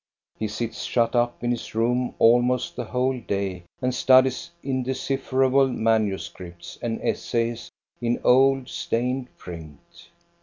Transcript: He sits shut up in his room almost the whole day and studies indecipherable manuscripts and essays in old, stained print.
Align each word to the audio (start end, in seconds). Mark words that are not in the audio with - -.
He 0.39 0.47
sits 0.47 0.81
shut 0.83 1.15
up 1.15 1.43
in 1.43 1.51
his 1.51 1.75
room 1.75 2.15
almost 2.17 2.75
the 2.75 2.85
whole 2.85 3.19
day 3.19 3.65
and 3.83 3.93
studies 3.93 4.49
indecipherable 4.63 5.67
manuscripts 5.67 6.79
and 6.81 6.99
essays 7.03 7.69
in 8.01 8.19
old, 8.23 8.67
stained 8.67 9.27
print. 9.37 10.09